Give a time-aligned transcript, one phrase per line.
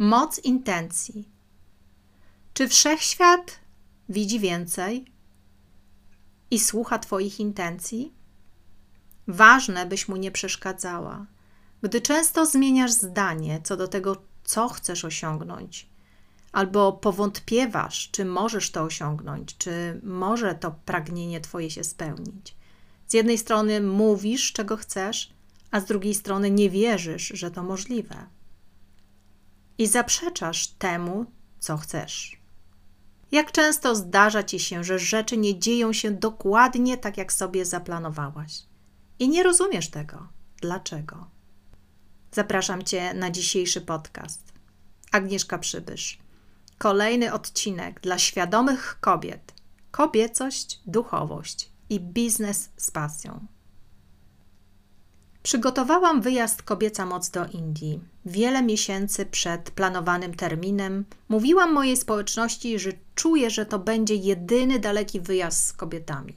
[0.00, 1.28] Moc intencji.
[2.54, 3.60] Czy wszechświat
[4.08, 5.04] widzi więcej
[6.50, 8.12] i słucha Twoich intencji?
[9.28, 11.26] Ważne, byś mu nie przeszkadzała.
[11.82, 15.88] Gdy często zmieniasz zdanie co do tego, co chcesz osiągnąć,
[16.52, 22.56] albo powątpiewasz, czy możesz to osiągnąć, czy może to pragnienie Twoje się spełnić.
[23.06, 25.32] Z jednej strony mówisz, czego chcesz,
[25.70, 28.37] a z drugiej strony nie wierzysz, że to możliwe.
[29.78, 31.26] I zaprzeczasz temu,
[31.58, 32.40] co chcesz.
[33.32, 38.62] Jak często zdarza ci się, że rzeczy nie dzieją się dokładnie tak, jak sobie zaplanowałaś?
[39.18, 40.28] I nie rozumiesz tego.
[40.60, 41.26] Dlaczego?
[42.32, 44.52] Zapraszam Cię na dzisiejszy podcast.
[45.12, 46.18] Agnieszka Przybysz.
[46.78, 49.54] Kolejny odcinek dla świadomych kobiet.
[49.90, 53.46] Kobiecość, duchowość i biznes z pasją.
[55.42, 58.00] Przygotowałam wyjazd Kobieca Moc do Indii.
[58.24, 65.20] Wiele miesięcy przed planowanym terminem mówiłam mojej społeczności, że czuję, że to będzie jedyny daleki
[65.20, 66.36] wyjazd z kobietami.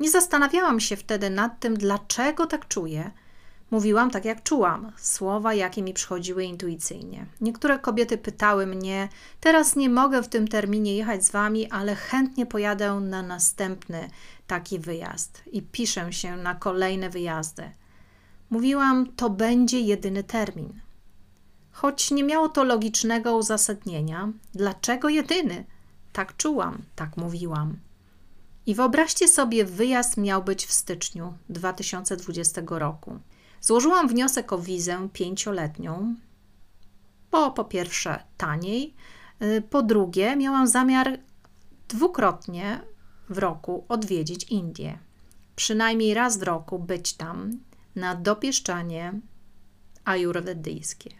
[0.00, 3.10] Nie zastanawiałam się wtedy nad tym, dlaczego tak czuję.
[3.70, 7.26] Mówiłam tak, jak czułam, słowa, jakie mi przychodziły intuicyjnie.
[7.40, 9.08] Niektóre kobiety pytały mnie:
[9.40, 14.10] Teraz nie mogę w tym terminie jechać z wami, ale chętnie pojadę na następny
[14.46, 17.70] taki wyjazd i piszę się na kolejne wyjazdy.
[18.50, 20.80] Mówiłam: To będzie jedyny termin.
[21.72, 25.64] Choć nie miało to logicznego uzasadnienia, dlaczego jedyny?
[26.12, 27.76] Tak czułam, tak mówiłam.
[28.66, 33.18] I wyobraźcie sobie, wyjazd miał być w styczniu 2020 roku.
[33.60, 36.14] Złożyłam wniosek o wizę pięcioletnią,
[37.30, 38.94] bo po pierwsze taniej,
[39.42, 41.18] y, po drugie miałam zamiar
[41.88, 42.80] dwukrotnie
[43.28, 44.98] w roku odwiedzić Indię.
[45.56, 47.50] Przynajmniej raz w roku być tam
[47.96, 49.20] na dopieszczanie
[50.04, 51.10] ajurwedyjskie.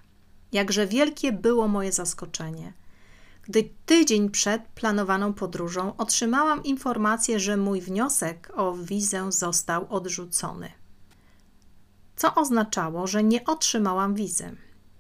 [0.52, 2.73] Jakże wielkie było moje zaskoczenie–
[3.48, 10.70] gdy tydzień przed planowaną podróżą otrzymałam informację, że mój wniosek o wizę został odrzucony.
[12.18, 14.56] Co oznaczało, że nie otrzymałam wizy.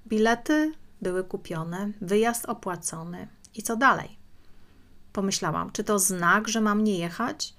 [0.06, 4.18] Bilety były kupione, wyjazd opłacony i co dalej?
[5.12, 7.54] Pomyślałam, czy to znak, że mam nie jechać?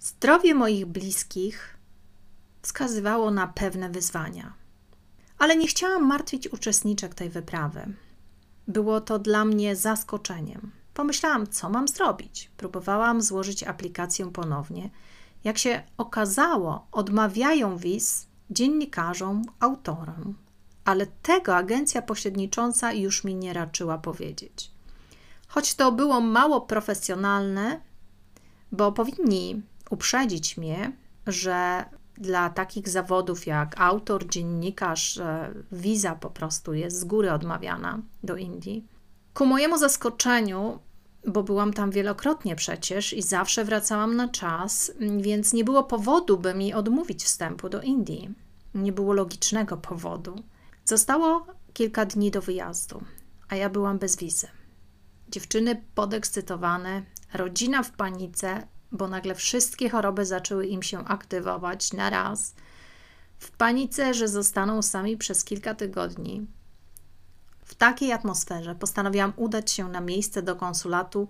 [0.00, 1.76] Zdrowie moich bliskich
[2.62, 4.52] wskazywało na pewne wyzwania.
[5.38, 7.94] Ale nie chciałam martwić uczestniczek tej wyprawy.
[8.68, 10.70] Było to dla mnie zaskoczeniem.
[10.94, 12.50] Pomyślałam, co mam zrobić.
[12.56, 14.90] Próbowałam złożyć aplikację ponownie.
[15.44, 20.34] Jak się okazało, odmawiają wiz dziennikarzom, autorom,
[20.84, 24.70] ale tego agencja pośrednicząca już mi nie raczyła powiedzieć.
[25.48, 27.80] Choć to było mało profesjonalne,
[28.72, 30.92] bo powinni uprzedzić mnie,
[31.26, 31.84] że
[32.18, 35.20] dla takich zawodów jak autor, dziennikarz,
[35.72, 38.86] wiza po prostu jest z góry odmawiana do Indii.
[39.34, 40.78] Ku mojemu zaskoczeniu,
[41.26, 46.54] bo byłam tam wielokrotnie przecież i zawsze wracałam na czas, więc nie było powodu, by
[46.54, 48.34] mi odmówić wstępu do Indii.
[48.74, 50.42] Nie było logicznego powodu.
[50.84, 53.02] Zostało kilka dni do wyjazdu,
[53.48, 54.46] a ja byłam bez wizy.
[55.28, 57.02] Dziewczyny podekscytowane,
[57.34, 62.54] rodzina w panice, bo nagle wszystkie choroby zaczęły im się aktywować na raz.
[63.38, 66.46] W panice, że zostaną sami przez kilka tygodni.
[67.78, 71.28] Takiej atmosferze postanowiłam udać się na miejsce do konsulatu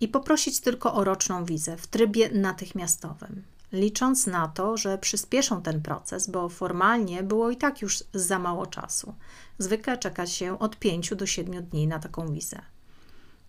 [0.00, 3.42] i poprosić tylko o roczną wizę w trybie natychmiastowym,
[3.72, 8.66] licząc na to, że przyspieszą ten proces, bo formalnie było i tak już za mało
[8.66, 9.14] czasu.
[9.58, 12.62] Zwykle czeka się od 5 do 7 dni na taką wizę.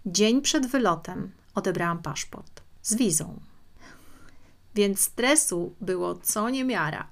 [0.05, 3.39] Dzień przed wylotem odebrałam paszport z wizą.
[4.75, 7.07] Więc stresu było co niemiara.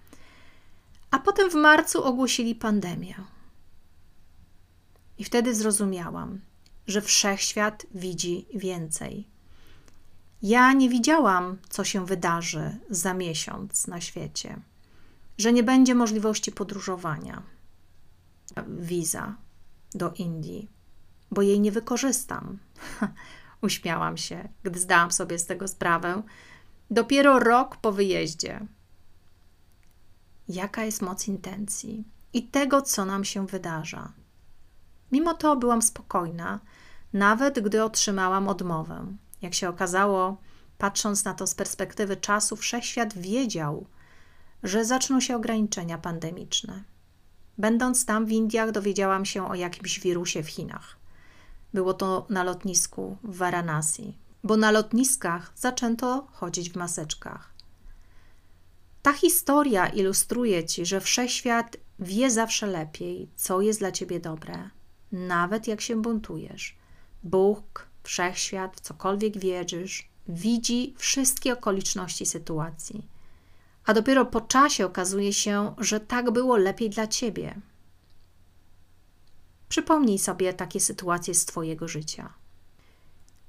[1.12, 3.16] A potem w marcu ogłosili pandemię.
[5.20, 6.42] I wtedy zrozumiałam,
[6.88, 9.28] że wszechświat widzi więcej.
[10.42, 14.60] Ja nie widziałam, co się wydarzy za miesiąc na świecie,
[15.38, 17.44] że nie będzie możliwości podróżowania,
[18.68, 19.36] wiza
[19.96, 20.70] do Indii,
[21.32, 22.60] bo jej nie wykorzystam.
[23.62, 26.24] Uśmiałam się, gdy zdałam sobie z tego sprawę.
[26.92, 28.68] Dopiero rok po wyjeździe.
[30.50, 34.14] Jaka jest moc intencji i tego, co nam się wydarza.
[35.12, 36.60] Mimo to byłam spokojna,
[37.14, 39.06] nawet gdy otrzymałam odmowę.
[39.42, 40.38] Jak się okazało,
[40.78, 43.86] patrząc na to z perspektywy czasu, wszechświat wiedział,
[44.64, 46.84] że zaczną się ograniczenia pandemiczne.
[47.58, 50.98] Będąc tam w Indiach, dowiedziałam się o jakimś wirusie w Chinach.
[51.74, 57.54] Było to na lotnisku w Varanasi, bo na lotniskach zaczęto chodzić w maseczkach.
[59.02, 64.70] Ta historia ilustruje ci, że wszechświat wie zawsze lepiej, co jest dla ciebie dobre,
[65.12, 66.76] nawet jak się buntujesz.
[67.24, 73.08] Bóg, wszechświat, w cokolwiek wierzysz, widzi wszystkie okoliczności sytuacji.
[73.86, 77.56] A dopiero po czasie okazuje się, że tak było lepiej dla ciebie.
[79.70, 82.34] Przypomnij sobie takie sytuacje z Twojego życia.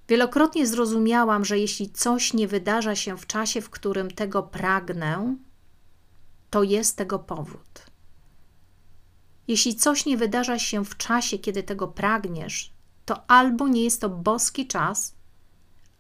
[0.09, 5.37] Wielokrotnie zrozumiałam, że jeśli coś nie wydarza się w czasie, w którym tego pragnę,
[6.51, 7.90] to jest tego powód.
[9.51, 12.73] Jeśli coś nie wydarza się w czasie, kiedy tego pragniesz,
[13.05, 15.15] to albo nie jest to boski czas,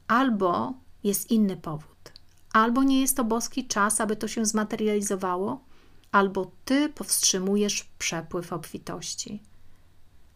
[0.08, 0.74] albo
[1.04, 2.12] jest inny powód.
[2.52, 5.64] Albo nie jest to boski czas, aby to się zmaterializowało,
[6.12, 9.42] albo ty powstrzymujesz przepływ obfitości.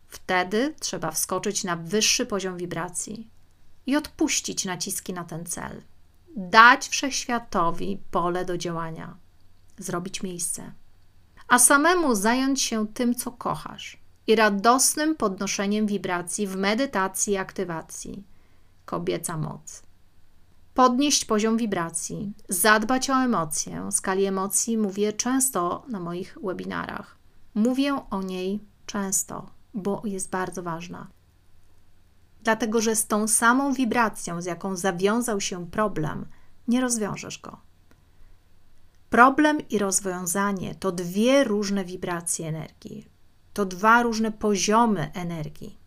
[0.08, 3.28] Wtedy trzeba wskoczyć na wyższy poziom wibracji
[3.86, 5.82] i odpuścić naciski na ten cel.
[6.36, 9.16] Dać wszechświatowi pole do działania,
[9.78, 10.72] zrobić miejsce,
[11.48, 18.24] a samemu zająć się tym, co kochasz i radosnym podnoszeniem wibracji w medytacji i aktywacji.
[18.84, 19.82] Kobieca moc.
[20.74, 23.82] Podnieść poziom wibracji, zadbać o emocje.
[23.82, 27.16] O skali emocji mówię często na moich webinarach.
[27.54, 31.06] Mówię o niej często, bo jest bardzo ważna.
[32.42, 36.26] Dlatego, że z tą samą wibracją, z jaką zawiązał się problem,
[36.68, 37.63] nie rozwiążesz go.
[39.14, 43.06] Problem i rozwiązanie to dwie różne wibracje energii,
[43.52, 45.78] to dwa różne poziomy energii.